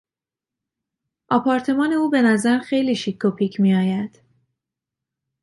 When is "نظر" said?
2.21-2.57